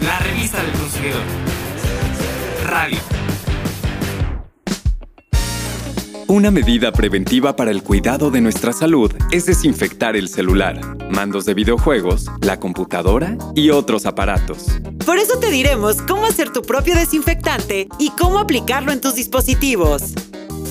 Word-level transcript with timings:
La 0.00 0.18
revista 0.20 0.62
del 0.62 0.72
consumidor. 0.72 1.22
Radio. 2.66 2.98
Una 6.26 6.52
medida 6.52 6.92
preventiva 6.92 7.56
para 7.56 7.72
el 7.72 7.82
cuidado 7.82 8.30
de 8.30 8.40
nuestra 8.40 8.72
salud 8.72 9.10
es 9.32 9.46
desinfectar 9.46 10.14
el 10.14 10.28
celular, 10.28 10.80
mandos 11.10 11.44
de 11.44 11.54
videojuegos, 11.54 12.26
la 12.40 12.60
computadora 12.60 13.36
y 13.56 13.70
otros 13.70 14.06
aparatos. 14.06 14.66
Por 15.04 15.18
eso 15.18 15.40
te 15.40 15.50
diremos 15.50 16.00
cómo 16.02 16.26
hacer 16.26 16.50
tu 16.52 16.62
propio 16.62 16.94
desinfectante 16.94 17.88
y 17.98 18.10
cómo 18.10 18.38
aplicarlo 18.38 18.92
en 18.92 19.00
tus 19.00 19.16
dispositivos. 19.16 20.14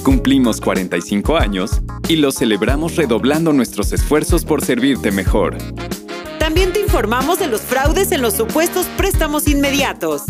Cumplimos 0.03 0.61
45 0.61 1.35
años 1.35 1.81
y 2.07 2.15
lo 2.15 2.31
celebramos 2.31 2.95
redoblando 2.95 3.51
nuestros 3.51 3.91
esfuerzos 3.91 4.45
por 4.45 4.63
servirte 4.63 5.11
mejor. 5.11 5.57
También 6.49 6.73
te 6.73 6.79
informamos 6.79 7.37
de 7.37 7.45
los 7.45 7.61
fraudes 7.61 8.11
en 8.11 8.23
los 8.23 8.33
supuestos 8.33 8.87
préstamos 8.97 9.47
inmediatos. 9.47 10.23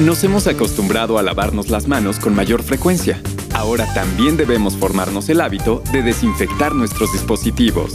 Nos 0.00 0.24
hemos 0.24 0.46
acostumbrado 0.46 1.18
a 1.18 1.22
lavarnos 1.22 1.68
las 1.68 1.88
manos 1.88 2.18
con 2.18 2.34
mayor 2.34 2.62
frecuencia. 2.62 3.20
Ahora 3.52 3.86
también 3.92 4.38
debemos 4.38 4.78
formarnos 4.78 5.28
el 5.28 5.42
hábito 5.42 5.82
de 5.92 6.02
desinfectar 6.02 6.74
nuestros 6.74 7.12
dispositivos. 7.12 7.92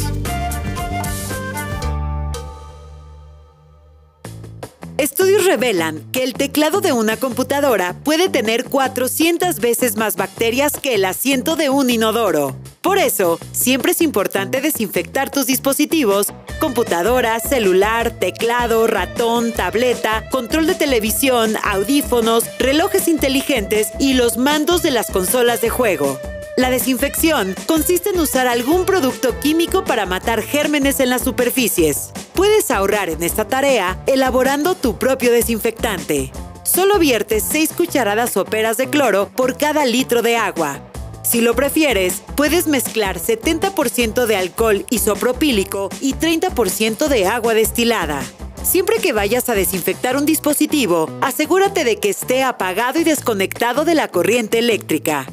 Estudios 5.00 5.46
revelan 5.48 6.04
que 6.12 6.24
el 6.24 6.36
teclado 6.36 6.80
de 6.80 6.94
una 6.94 7.18
computadora 7.18 7.96
puede 8.04 8.30
tener 8.30 8.66
400 8.66 9.60
veces 9.60 9.98
más 9.98 10.16
bacterias 10.16 10.74
que 10.74 10.94
el 10.94 11.06
asiento 11.06 11.56
de 11.56 11.72
un 11.72 11.90
inodoro. 11.90 12.56
Por 12.84 12.98
eso, 12.98 13.40
siempre 13.54 13.94
es 13.94 14.02
importante 14.02 14.60
desinfectar 14.60 15.32
tus 15.32 15.48
dispositivos, 15.48 16.34
computadora, 16.60 17.40
celular, 17.40 18.12
teclado, 18.12 18.88
ratón, 18.88 19.54
tableta, 19.54 20.26
control 20.30 20.68
de 20.68 20.76
televisión, 20.76 21.56
audífonos, 21.64 22.44
relojes 22.60 23.08
inteligentes 23.08 23.88
y 24.00 24.16
los 24.16 24.36
mandos 24.36 24.84
de 24.84 24.92
las 24.92 25.10
consolas 25.10 25.62
de 25.62 25.70
juego. 25.70 26.20
La 26.58 26.70
desinfección 26.70 27.56
consiste 27.68 28.10
en 28.10 28.20
usar 28.20 28.48
algún 28.48 28.86
producto 28.86 29.40
químico 29.40 29.86
para 29.86 30.06
matar 30.06 30.42
gérmenes 30.42 31.00
en 31.00 31.10
las 31.10 31.24
superficies. 31.24 32.12
Puedes 32.34 32.70
ahorrar 32.70 33.10
en 33.10 33.24
esta 33.24 33.48
tarea 33.48 33.98
elaborando 34.08 34.76
tu 34.76 35.00
propio 35.00 35.32
desinfectante. 35.32 36.34
Solo 36.64 37.00
viertes 37.00 37.46
6 37.50 37.72
cucharadas 37.78 38.32
soperas 38.32 38.76
de 38.76 38.90
cloro 38.90 39.30
por 39.30 39.58
cada 39.58 39.86
litro 39.86 40.22
de 40.22 40.36
agua. 40.36 40.82
Si 41.24 41.42
lo 41.42 41.56
prefieres, 41.56 42.22
puedes 42.36 42.68
mezclar 42.68 43.18
70% 43.18 44.26
de 44.26 44.36
alcohol 44.36 44.86
isopropílico 44.90 45.90
y 46.02 46.14
30% 46.14 47.08
de 47.08 47.26
agua 47.26 47.54
destilada. 47.54 48.22
Siempre 48.62 48.98
que 48.98 49.14
vayas 49.14 49.50
a 49.50 49.56
desinfectar 49.56 50.16
un 50.16 50.26
dispositivo, 50.26 51.10
asegúrate 51.22 51.84
de 51.84 51.98
que 51.98 52.10
esté 52.10 52.44
apagado 52.44 53.00
y 53.00 53.04
desconectado 53.04 53.86
de 53.86 53.96
la 53.96 54.10
corriente 54.10 54.60
eléctrica. 54.60 55.26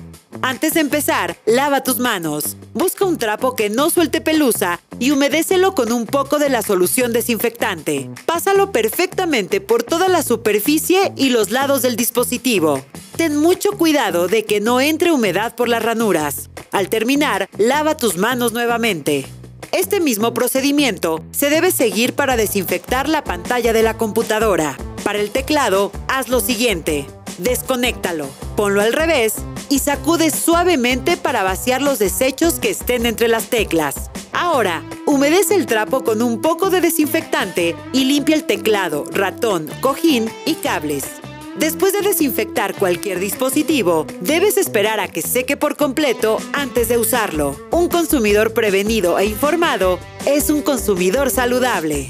Antes 0.43 0.75
de 0.75 0.81
empezar, 0.81 1.37
lava 1.45 1.83
tus 1.83 1.99
manos. 1.99 2.57
Busca 2.73 3.05
un 3.05 3.19
trapo 3.19 3.55
que 3.55 3.69
no 3.69 3.91
suelte 3.91 4.21
pelusa 4.21 4.81
y 4.99 5.11
humedécelo 5.11 5.75
con 5.75 5.93
un 5.93 6.07
poco 6.07 6.39
de 6.39 6.49
la 6.49 6.63
solución 6.63 7.13
desinfectante. 7.13 8.09
Pásalo 8.27 8.73
perfectamente 8.73 9.61
por 9.61 9.83
toda 9.83 10.09
la 10.09 10.23
superficie 10.23 11.13
y 11.17 11.31
los 11.31 11.51
lados 11.51 11.83
del 11.83 11.97
dispositivo. 11.97 12.83
Ten 13.21 13.37
mucho 13.37 13.73
cuidado 13.73 14.29
de 14.29 14.47
que 14.47 14.61
no 14.61 14.81
entre 14.81 15.13
humedad 15.13 15.55
por 15.55 15.69
las 15.69 15.83
ranuras. 15.83 16.49
Al 16.73 16.89
terminar, 16.89 17.51
lava 17.59 17.95
tus 17.95 18.17
manos 18.17 18.55
nuevamente. 18.55 19.27
Este 19.73 20.01
mismo 20.01 20.33
procedimiento 20.33 21.23
se 21.31 21.51
debe 21.51 21.71
seguir 21.71 22.15
para 22.15 22.39
desinfectar 22.39 23.11
la 23.11 23.23
pantalla 23.23 23.75
de 23.75 23.83
la 23.83 23.99
computadora. 23.99 24.79
Para 25.05 25.19
el 25.19 25.33
teclado, 25.33 25.93
haz 26.09 26.31
lo 26.31 26.41
siguiente. 26.41 27.07
Desconéctalo, 27.37 28.27
ponlo 28.57 28.81
al 28.81 28.95
revés 28.95 29.35
y 29.69 29.81
sacude 29.81 30.31
suavemente 30.31 31.19
para 31.19 31.43
vaciar 31.43 31.83
los 31.83 31.99
desechos 31.99 32.55
que 32.59 32.71
estén 32.71 33.05
entre 33.05 33.29
las 33.29 33.51
teclas. 33.51 34.11
Ahora, 34.33 34.83
humedece 35.05 35.57
el 35.57 35.67
trapo 35.67 36.05
con 36.05 36.23
un 36.23 36.41
poco 36.41 36.71
de 36.71 36.81
desinfectante 36.81 37.77
y 37.93 38.05
limpia 38.07 38.35
el 38.35 38.45
teclado, 38.45 39.05
ratón, 39.13 39.69
cojín 39.83 40.31
y 40.47 40.55
cables. 40.55 41.05
Después 41.61 41.93
de 41.93 42.01
desinfectar 42.01 42.75
cualquier 42.75 43.21
dispositivo, 43.21 44.07
debes 44.23 44.57
esperar 44.57 44.99
a 44.99 45.09
que 45.09 45.21
seque 45.21 45.59
por 45.59 45.77
completo 45.77 46.39
antes 46.55 46.89
de 46.89 46.97
usarlo. 46.97 47.55
Un 47.71 47.91
consumidor 47.91 48.55
prevenido 48.55 49.19
e 49.19 49.27
informado 49.27 49.99
es 50.25 50.49
un 50.49 50.63
consumidor 50.63 51.29
saludable. 51.29 52.09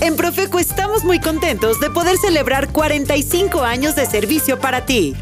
En 0.00 0.16
Profeco 0.16 0.58
estamos 0.58 1.04
muy 1.04 1.20
contentos 1.20 1.78
de 1.78 1.88
poder 1.88 2.16
celebrar 2.18 2.72
45 2.72 3.62
años 3.62 3.94
de 3.94 4.06
servicio 4.06 4.58
para 4.58 4.84
ti. 4.86 5.14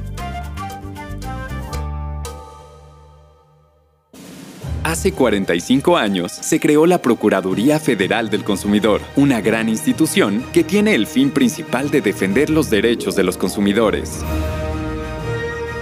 Hace 4.94 5.10
45 5.10 5.96
años 5.96 6.30
se 6.30 6.60
creó 6.60 6.86
la 6.86 7.02
Procuraduría 7.02 7.80
Federal 7.80 8.30
del 8.30 8.44
Consumidor, 8.44 9.00
una 9.16 9.40
gran 9.40 9.68
institución 9.68 10.44
que 10.52 10.62
tiene 10.62 10.94
el 10.94 11.08
fin 11.08 11.32
principal 11.32 11.90
de 11.90 12.00
defender 12.00 12.48
los 12.48 12.70
derechos 12.70 13.16
de 13.16 13.24
los 13.24 13.36
consumidores. 13.36 14.24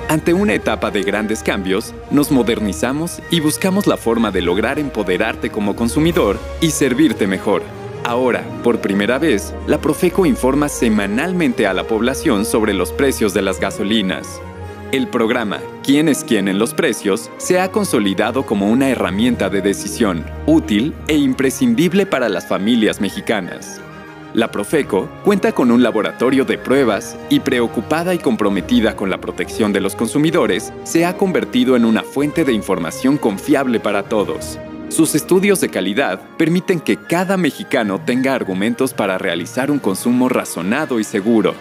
Ante 0.08 0.32
una 0.32 0.54
etapa 0.54 0.90
de 0.90 1.02
grandes 1.02 1.42
cambios, 1.42 1.94
nos 2.10 2.30
modernizamos 2.30 3.20
y 3.30 3.40
buscamos 3.40 3.86
la 3.86 3.98
forma 3.98 4.30
de 4.30 4.40
lograr 4.40 4.78
empoderarte 4.78 5.50
como 5.50 5.76
consumidor 5.76 6.38
y 6.62 6.70
servirte 6.70 7.26
mejor. 7.26 7.62
Ahora, 8.04 8.42
por 8.64 8.80
primera 8.80 9.18
vez, 9.18 9.52
la 9.66 9.78
Profeco 9.78 10.24
informa 10.24 10.70
semanalmente 10.70 11.66
a 11.66 11.74
la 11.74 11.86
población 11.86 12.46
sobre 12.46 12.72
los 12.72 12.92
precios 12.92 13.34
de 13.34 13.42
las 13.42 13.60
gasolinas. 13.60 14.40
El 14.92 15.08
programa 15.08 15.58
¿Quién 15.82 16.06
es 16.06 16.22
quién 16.22 16.48
en 16.48 16.58
los 16.58 16.74
precios? 16.74 17.30
se 17.38 17.58
ha 17.58 17.72
consolidado 17.72 18.44
como 18.44 18.70
una 18.70 18.90
herramienta 18.90 19.48
de 19.48 19.62
decisión 19.62 20.22
útil 20.44 20.92
e 21.08 21.16
imprescindible 21.16 22.04
para 22.04 22.28
las 22.28 22.46
familias 22.46 23.00
mexicanas. 23.00 23.80
La 24.34 24.50
Profeco 24.50 25.08
cuenta 25.24 25.52
con 25.52 25.70
un 25.70 25.82
laboratorio 25.82 26.44
de 26.44 26.58
pruebas 26.58 27.16
y 27.30 27.40
preocupada 27.40 28.12
y 28.12 28.18
comprometida 28.18 28.94
con 28.94 29.08
la 29.08 29.18
protección 29.18 29.72
de 29.72 29.80
los 29.80 29.96
consumidores, 29.96 30.74
se 30.84 31.06
ha 31.06 31.16
convertido 31.16 31.74
en 31.74 31.86
una 31.86 32.02
fuente 32.02 32.44
de 32.44 32.52
información 32.52 33.16
confiable 33.16 33.80
para 33.80 34.02
todos. 34.02 34.58
Sus 34.90 35.14
estudios 35.14 35.58
de 35.62 35.70
calidad 35.70 36.20
permiten 36.36 36.80
que 36.80 36.98
cada 36.98 37.38
mexicano 37.38 37.98
tenga 38.04 38.34
argumentos 38.34 38.92
para 38.92 39.16
realizar 39.16 39.70
un 39.70 39.78
consumo 39.78 40.28
razonado 40.28 41.00
y 41.00 41.04
seguro. 41.04 41.54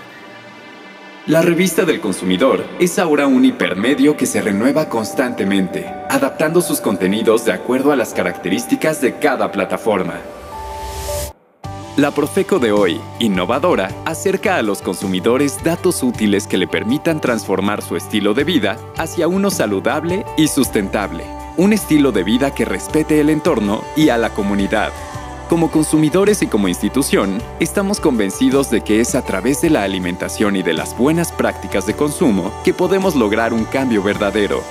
La 1.28 1.44
revista 1.44 1.86
del 1.86 2.02
consumidor 2.02 2.66
es 2.80 2.98
ahora 2.98 3.28
un 3.28 3.46
hipermedio 3.46 4.18
que 4.18 4.26
se 4.26 4.42
renueva 4.42 4.90
constantemente, 4.90 5.86
adaptando 6.09 6.62
sus 6.62 6.82
contenidos 6.82 7.46
de 7.46 7.52
acuerdo 7.52 7.92
a 7.92 7.96
las 7.96 8.16
características 8.16 9.02
de 9.02 9.20
cada 9.20 9.52
plataforma. 9.52 10.16
La 11.96 12.09
Profeco 12.09 12.58
de 12.58 12.72
hoy, 12.72 13.00
innovadora, 13.20 13.92
acerca 14.06 14.56
a 14.56 14.64
los 14.64 14.82
consumidores 14.82 15.64
datos 15.64 16.02
útiles 16.02 16.48
que 16.48 16.58
le 16.58 16.68
permitan 16.68 17.22
transformar 17.22 17.84
su 17.84 17.96
estilo 17.96 18.34
de 18.34 18.44
vida 18.44 18.80
hacia 18.98 19.28
uno 19.28 19.52
saludable 19.52 20.26
y 20.38 20.48
sustentable. 20.48 21.24
Un 21.56 21.72
estilo 21.72 22.12
de 22.12 22.24
vida 22.24 22.56
que 22.56 22.66
respete 22.66 23.22
el 23.22 23.30
entorno 23.30 23.84
y 23.96 24.09
a 24.09 24.18
la 24.18 24.32
comunidad. 24.32 24.92
Como 25.52 25.70
consumidores 25.70 26.42
y 26.42 26.48
como 26.48 26.70
institución, 26.70 27.44
estamos 27.60 28.00
convencidos 28.00 28.72
de 28.72 28.80
que 28.80 29.02
es 29.02 29.16
a 29.16 29.22
través 29.22 29.60
de 29.60 29.70
la 29.70 29.84
alimentación 29.84 30.56
y 30.56 30.64
de 30.64 30.72
las 30.72 30.98
buenas 30.98 31.34
prácticas 31.34 31.86
de 31.86 31.94
consumo 31.94 32.53
que 32.64 32.74
podemos 32.74 33.18
lograr 33.18 33.52
un 33.52 33.66
cambio 33.66 34.02
verdadero. 34.02 34.64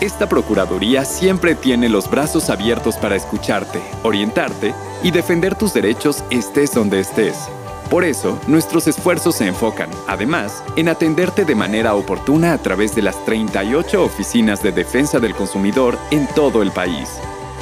Esta 0.00 0.28
Procuraduría 0.28 1.04
siempre 1.04 1.56
tiene 1.56 1.88
los 1.88 2.08
brazos 2.08 2.50
abiertos 2.50 2.98
para 2.98 3.16
escucharte, 3.16 3.82
orientarte 4.04 4.76
y 5.02 5.10
defender 5.10 5.56
tus 5.56 5.74
derechos 5.74 6.22
estés 6.30 6.72
donde 6.72 7.00
estés. 7.00 7.36
Por 7.90 8.04
eso, 8.04 8.38
nuestros 8.46 8.86
esfuerzos 8.86 9.34
se 9.34 9.48
enfocan, 9.48 9.90
además, 10.06 10.62
en 10.76 10.88
atenderte 10.88 11.44
de 11.44 11.56
manera 11.56 11.96
oportuna 11.96 12.52
a 12.52 12.58
través 12.58 12.94
de 12.94 13.02
las 13.02 13.24
38 13.24 14.00
oficinas 14.00 14.62
de 14.62 14.70
defensa 14.70 15.18
del 15.18 15.34
consumidor 15.34 15.98
en 16.12 16.28
todo 16.28 16.62
el 16.62 16.70
país. 16.70 17.08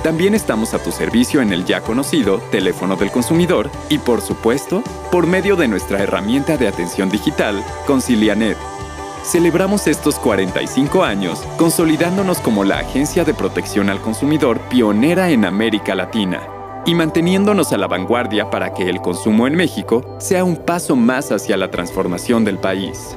También 0.02 0.34
estamos 0.34 0.72
a 0.72 0.82
tu 0.82 0.92
servicio 0.92 1.42
en 1.42 1.52
el 1.52 1.66
ya 1.66 1.82
conocido 1.82 2.38
teléfono 2.50 2.96
del 2.96 3.10
consumidor 3.10 3.70
y, 3.90 3.98
por 3.98 4.22
supuesto, 4.22 4.82
por 5.12 5.26
medio 5.26 5.56
de 5.56 5.68
nuestra 5.68 6.02
herramienta 6.02 6.56
de 6.56 6.68
atención 6.68 7.10
digital, 7.10 7.62
Concilianet. 7.86 8.56
Celebramos 9.22 9.86
estos 9.86 10.18
45 10.18 11.04
años 11.04 11.40
consolidándonos 11.58 12.38
como 12.38 12.64
la 12.64 12.78
agencia 12.78 13.24
de 13.24 13.34
protección 13.34 13.90
al 13.90 14.00
consumidor 14.00 14.58
pionera 14.70 15.28
en 15.30 15.44
América 15.44 15.94
Latina. 15.94 16.40
y 16.86 16.94
manteniéndonos 16.94 17.74
a 17.74 17.76
la 17.76 17.86
vanguardia 17.86 18.48
para 18.48 18.72
que 18.72 18.88
el 18.88 19.02
consumo 19.02 19.46
en 19.46 19.54
México 19.54 20.16
sea 20.18 20.44
un 20.44 20.56
paso 20.56 20.96
más 20.96 21.30
hacia 21.30 21.58
la 21.58 21.70
transformación 21.70 22.42
del 22.42 22.56
país. 22.56 23.14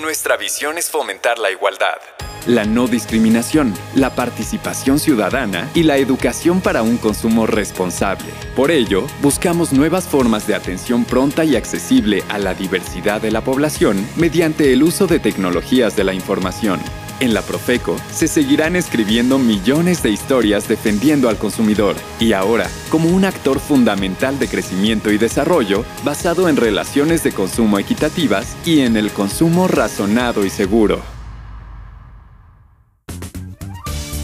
Nuestra 0.00 0.36
visión 0.36 0.76
es 0.76 0.90
fomentar 0.90 1.38
la 1.38 1.52
igualdad, 1.52 1.98
la 2.46 2.64
no 2.64 2.86
discriminación, 2.86 3.74
la 3.94 4.14
participación 4.14 4.98
ciudadana 4.98 5.68
y 5.74 5.82
la 5.82 5.96
educación 5.96 6.60
para 6.60 6.82
un 6.82 6.96
consumo 6.96 7.46
responsable. 7.46 8.28
Por 8.56 8.70
ello, 8.70 9.06
buscamos 9.22 9.72
nuevas 9.72 10.06
formas 10.06 10.46
de 10.46 10.54
atención 10.54 11.04
pronta 11.04 11.44
y 11.44 11.56
accesible 11.56 12.24
a 12.28 12.38
la 12.38 12.54
diversidad 12.54 13.20
de 13.20 13.30
la 13.30 13.42
población 13.42 14.06
mediante 14.16 14.72
el 14.72 14.82
uso 14.82 15.06
de 15.06 15.18
tecnologías 15.18 15.96
de 15.96 16.04
la 16.04 16.14
información. 16.14 16.80
En 17.20 17.34
la 17.34 17.42
Profeco 17.42 17.96
se 18.10 18.28
seguirán 18.28 18.76
escribiendo 18.76 19.38
millones 19.38 20.02
de 20.02 20.10
historias 20.10 20.68
defendiendo 20.68 21.28
al 21.28 21.36
consumidor 21.36 21.96
y 22.18 22.32
ahora 22.32 22.66
como 22.88 23.10
un 23.10 23.26
actor 23.26 23.60
fundamental 23.60 24.38
de 24.38 24.48
crecimiento 24.48 25.12
y 25.12 25.18
desarrollo 25.18 25.84
basado 26.02 26.48
en 26.48 26.56
relaciones 26.56 27.22
de 27.22 27.32
consumo 27.32 27.78
equitativas 27.78 28.56
y 28.64 28.80
en 28.80 28.96
el 28.96 29.12
consumo 29.12 29.68
razonado 29.68 30.46
y 30.46 30.50
seguro. 30.50 31.19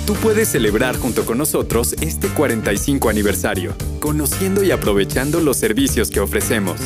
Tú 0.06 0.14
puedes 0.14 0.49
celebrar 0.49 0.97
junto 0.97 1.26
con 1.26 1.37
nosotros 1.37 1.97
este 2.00 2.29
45 2.29 3.08
aniversario, 3.08 3.75
conociendo 3.99 4.62
y 4.62 4.70
aprovechando 4.70 5.41
los 5.41 5.56
servicios 5.56 6.11
que 6.11 6.20
ofrecemos. 6.20 6.81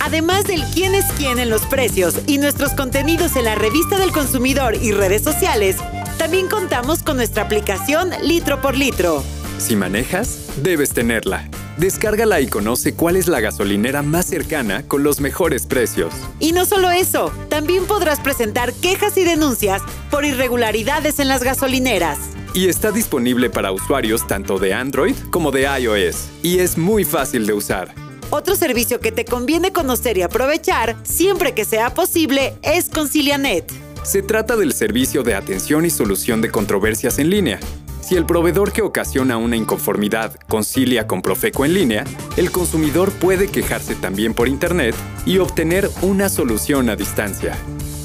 Además 0.00 0.44
del 0.46 0.64
quién 0.74 0.96
es 0.96 1.04
quién 1.16 1.38
en 1.38 1.48
los 1.48 1.62
precios 1.62 2.16
y 2.26 2.38
nuestros 2.38 2.72
contenidos 2.72 3.36
en 3.36 3.44
la 3.44 3.54
revista 3.54 3.98
del 4.00 4.10
consumidor 4.10 4.74
y 4.82 4.90
redes 4.90 5.22
sociales, 5.22 5.76
también 6.18 6.48
contamos 6.48 7.04
con 7.04 7.18
nuestra 7.18 7.44
aplicación 7.44 8.10
Litro 8.24 8.60
por 8.60 8.76
Litro. 8.76 9.22
Si 9.58 9.76
manejas, 9.76 10.46
debes 10.60 10.90
tenerla. 10.90 11.48
Descárgala 11.76 12.40
y 12.40 12.48
conoce 12.48 12.94
cuál 12.94 13.14
es 13.14 13.28
la 13.28 13.38
gasolinera 13.38 14.02
más 14.02 14.26
cercana 14.26 14.82
con 14.88 15.04
los 15.04 15.20
mejores 15.20 15.66
precios. 15.66 16.12
Y 16.40 16.50
no 16.50 16.64
solo 16.64 16.90
eso, 16.90 17.30
también 17.48 17.86
podrás 17.86 18.18
presentar 18.18 18.72
quejas 18.72 19.16
y 19.18 19.24
denuncias 19.24 19.82
por 20.10 20.24
irregularidades 20.24 21.20
en 21.20 21.28
las 21.28 21.44
gasolineras. 21.44 22.35
Y 22.56 22.70
está 22.70 22.90
disponible 22.90 23.50
para 23.50 23.70
usuarios 23.70 24.26
tanto 24.26 24.58
de 24.58 24.72
Android 24.72 25.14
como 25.30 25.50
de 25.50 25.68
iOS. 25.78 26.30
Y 26.42 26.60
es 26.60 26.78
muy 26.78 27.04
fácil 27.04 27.46
de 27.46 27.52
usar. 27.52 27.94
Otro 28.30 28.56
servicio 28.56 28.98
que 28.98 29.12
te 29.12 29.26
conviene 29.26 29.74
conocer 29.74 30.16
y 30.16 30.22
aprovechar, 30.22 30.96
siempre 31.02 31.52
que 31.52 31.66
sea 31.66 31.92
posible, 31.92 32.54
es 32.62 32.88
Concilianet. 32.88 33.70
Se 34.04 34.22
trata 34.22 34.56
del 34.56 34.72
servicio 34.72 35.22
de 35.22 35.34
atención 35.34 35.84
y 35.84 35.90
solución 35.90 36.40
de 36.40 36.50
controversias 36.50 37.18
en 37.18 37.28
línea. 37.28 37.60
Si 38.00 38.14
el 38.14 38.24
proveedor 38.24 38.72
que 38.72 38.80
ocasiona 38.80 39.36
una 39.36 39.56
inconformidad 39.56 40.34
concilia 40.48 41.06
con 41.06 41.20
Profeco 41.20 41.66
en 41.66 41.74
línea, 41.74 42.04
el 42.38 42.50
consumidor 42.50 43.12
puede 43.12 43.48
quejarse 43.48 43.96
también 43.96 44.32
por 44.32 44.48
Internet 44.48 44.94
y 45.26 45.38
obtener 45.38 45.90
una 46.00 46.30
solución 46.30 46.88
a 46.88 46.96
distancia. 46.96 47.54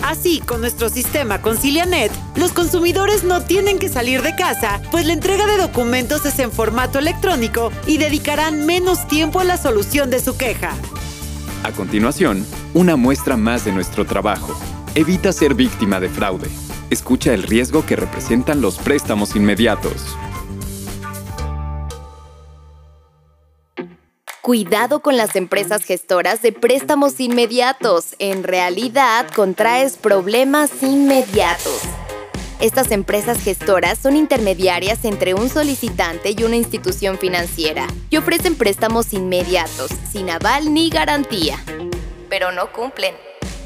Así, 0.04 0.40
con 0.40 0.62
nuestro 0.62 0.90
sistema 0.90 1.42
Concilianet, 1.42 2.12
los 2.36 2.52
consumidores 2.52 3.24
no 3.24 3.42
tienen 3.42 3.78
que 3.78 3.90
salir 3.90 4.22
de 4.22 4.36
casa, 4.36 4.82
pues 4.92 5.06
la 5.06 5.14
entrega 5.14 5.46
de 5.46 5.58
documentos 5.58 6.26
es 6.26 6.40
en 6.40 6.52
formato 6.52 7.00
electrónico 7.00 7.72
y 7.86 7.98
dedicarán 7.98 8.66
menos 8.66 9.08
tiempo 9.08 9.40
a 9.40 9.44
la 9.44 9.58
solución 9.58 10.10
de 10.10 10.20
su 10.20 10.38
queja. 10.38 10.74
A 11.64 11.72
continuación, 11.72 12.46
una 12.74 12.96
muestra 12.96 13.38
más 13.38 13.64
de 13.66 13.72
nuestro 13.72 14.06
trabajo. 14.06 14.60
Evita 14.96 15.32
ser 15.32 15.54
víctima 15.54 16.00
de 16.00 16.10
fraude. 16.10 16.50
Escucha 16.90 17.34
el 17.34 17.44
riesgo 17.44 17.86
que 17.86 17.96
representan 17.96 18.62
los 18.62 18.78
préstamos 18.78 19.36
inmediatos. 19.36 20.18
Cuidado 24.42 25.04
con 25.04 25.18
las 25.18 25.36
empresas 25.36 25.84
gestoras 25.84 26.42
de 26.42 26.52
préstamos 26.52 27.20
inmediatos. 27.20 28.16
En 28.18 28.44
realidad, 28.44 29.28
contraes 29.36 29.98
problemas 29.98 30.72
inmediatos. 30.82 31.82
Estas 32.60 32.90
empresas 32.90 33.40
gestoras 33.40 34.00
son 34.00 34.16
intermediarias 34.16 35.06
entre 35.06 35.36
un 35.36 35.48
solicitante 35.48 36.34
y 36.36 36.44
una 36.44 36.56
institución 36.56 37.20
financiera 37.20 37.86
y 38.10 38.18
ofrecen 38.18 38.56
préstamos 38.56 39.14
inmediatos, 39.14 39.92
sin 40.12 40.32
aval 40.32 40.74
ni 40.74 40.90
garantía. 40.90 41.64
Pero 42.28 42.52
no 42.52 42.72
cumplen. 42.72 43.14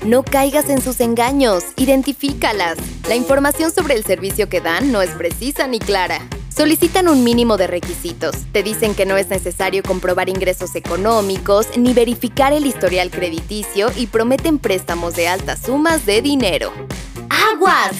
No 0.03 0.23
caigas 0.23 0.69
en 0.69 0.81
sus 0.81 0.99
engaños, 0.99 1.63
identifícalas. 1.77 2.77
La 3.07 3.15
información 3.15 3.71
sobre 3.71 3.95
el 3.95 4.03
servicio 4.03 4.49
que 4.49 4.59
dan 4.59 4.91
no 4.91 5.01
es 5.01 5.11
precisa 5.11 5.67
ni 5.67 5.79
clara. 5.79 6.19
Solicitan 6.55 7.09
un 7.09 7.21
mínimo 7.25 7.57
de 7.57 7.67
requisitos. 7.67 8.33
Te 8.53 8.63
dicen 8.63 8.95
que 8.95 9.05
no 9.05 9.17
es 9.17 9.27
necesario 9.27 9.83
comprobar 9.83 10.29
ingresos 10.29 10.75
económicos 10.75 11.67
ni 11.77 11.93
verificar 11.93 12.53
el 12.53 12.65
historial 12.65 13.11
crediticio 13.11 13.91
y 13.97 14.07
prometen 14.07 14.57
préstamos 14.57 15.15
de 15.15 15.27
altas 15.27 15.59
sumas 15.59 16.05
de 16.05 16.21
dinero. 16.21 16.71
¡Aguas! 17.51 17.91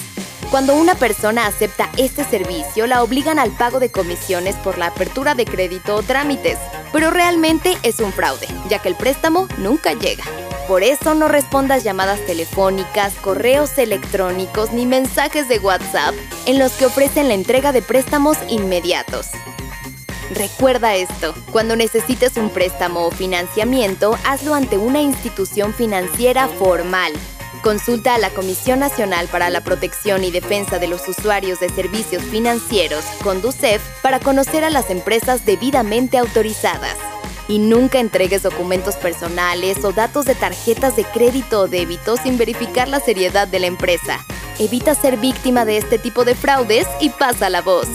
Cuando 0.50 0.74
una 0.74 0.94
persona 0.94 1.46
acepta 1.46 1.90
este 1.98 2.24
servicio, 2.24 2.86
la 2.86 3.02
obligan 3.02 3.38
al 3.38 3.50
pago 3.50 3.78
de 3.78 3.90
comisiones 3.90 4.56
por 4.56 4.78
la 4.78 4.86
apertura 4.86 5.34
de 5.34 5.44
crédito 5.44 5.94
o 5.94 6.02
trámites, 6.02 6.56
pero 6.94 7.10
realmente 7.10 7.76
es 7.82 8.00
un 8.00 8.10
fraude, 8.10 8.46
ya 8.70 8.78
que 8.78 8.88
el 8.88 8.94
préstamo 8.94 9.48
nunca 9.58 9.92
llega. 9.92 10.24
Por 10.66 10.82
eso 10.82 11.14
no 11.14 11.28
respondas 11.28 11.84
llamadas 11.84 12.18
telefónicas, 12.26 13.14
correos 13.14 13.78
electrónicos 13.78 14.72
ni 14.72 14.84
mensajes 14.84 15.48
de 15.48 15.60
WhatsApp 15.60 16.12
en 16.46 16.58
los 16.58 16.72
que 16.72 16.86
ofrecen 16.86 17.28
la 17.28 17.34
entrega 17.34 17.70
de 17.70 17.82
préstamos 17.82 18.36
inmediatos. 18.48 19.28
Recuerda 20.34 20.96
esto, 20.96 21.34
cuando 21.52 21.76
necesites 21.76 22.36
un 22.36 22.50
préstamo 22.50 23.06
o 23.06 23.12
financiamiento, 23.12 24.18
hazlo 24.24 24.54
ante 24.54 24.76
una 24.76 25.00
institución 25.00 25.72
financiera 25.72 26.48
formal. 26.48 27.12
Consulta 27.62 28.16
a 28.16 28.18
la 28.18 28.30
Comisión 28.30 28.80
Nacional 28.80 29.28
para 29.28 29.50
la 29.50 29.62
Protección 29.62 30.24
y 30.24 30.32
Defensa 30.32 30.80
de 30.80 30.88
los 30.88 31.06
Usuarios 31.06 31.60
de 31.60 31.68
Servicios 31.68 32.24
Financieros, 32.24 33.04
Conducef, 33.22 33.80
para 34.02 34.18
conocer 34.18 34.64
a 34.64 34.70
las 34.70 34.90
empresas 34.90 35.46
debidamente 35.46 36.18
autorizadas 36.18 36.96
y 37.48 37.58
nunca 37.58 38.00
entregues 38.00 38.42
documentos 38.42 38.96
personales 38.96 39.84
o 39.84 39.92
datos 39.92 40.24
de 40.24 40.34
tarjetas 40.34 40.96
de 40.96 41.04
crédito 41.04 41.62
o 41.62 41.68
débito 41.68 42.16
sin 42.16 42.38
verificar 42.38 42.88
la 42.88 43.00
seriedad 43.00 43.48
de 43.48 43.60
la 43.60 43.66
empresa. 43.66 44.18
Evita 44.58 44.94
ser 44.94 45.16
víctima 45.18 45.64
de 45.64 45.76
este 45.76 45.98
tipo 45.98 46.24
de 46.24 46.34
fraudes 46.34 46.86
y 47.00 47.10
pasa 47.10 47.50
la 47.50 47.62
voz. 47.62 47.86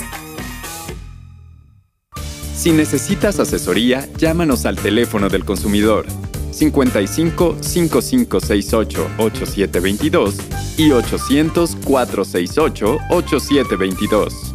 Si 2.55 2.71
necesitas 2.71 3.39
asesoría, 3.39 4.07
llámanos 4.17 4.67
al 4.67 4.75
teléfono 4.75 5.29
del 5.29 5.43
consumidor 5.45 6.05
55 6.51 7.57
5568 7.59 9.09
8722 9.17 10.35
y 10.77 10.91
800 10.91 11.75
468 11.83 12.97
8722. 13.09 14.50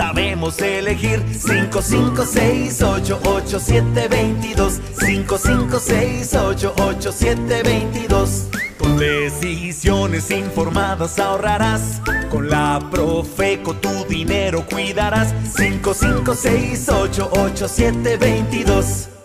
sabemos 0.00 0.58
elegir. 0.62 1.22
5, 1.30 1.82
5, 1.82 2.24
6, 2.24 2.82
8, 2.82 3.20
8, 3.22 3.60
7, 3.60 4.08
22 4.08 4.80
5, 4.98 5.38
5, 5.38 5.78
6, 5.78 6.34
8, 6.34 6.74
8, 6.78 7.12
7, 7.12 7.62
22 7.62 8.46
Con 8.78 8.96
decisiones 8.96 10.30
informadas 10.30 11.18
ahorrarás. 11.18 12.00
Con 12.30 12.48
la 12.48 12.80
Profeco 12.90 13.74
tu 13.74 14.06
dinero 14.08 14.64
cuidarás. 14.64 15.34
5, 15.54 15.92
5, 15.92 16.34
6, 16.34 16.88
8, 16.88 17.30
8, 17.32 17.68
7, 17.68 18.16
22 18.16 19.19